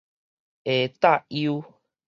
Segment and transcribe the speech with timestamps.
[0.65, 1.63] 下塔悠